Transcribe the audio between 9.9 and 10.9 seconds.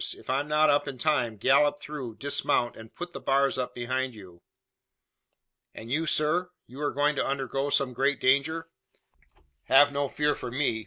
no fear for me!